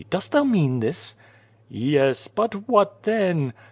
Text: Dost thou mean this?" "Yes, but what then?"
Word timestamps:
Dost 0.09 0.31
thou 0.31 0.43
mean 0.43 0.79
this?" 0.79 1.15
"Yes, 1.69 2.27
but 2.27 2.67
what 2.67 3.03
then?" 3.03 3.53